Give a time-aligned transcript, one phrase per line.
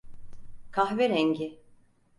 [0.71, 1.59] Kahverengi.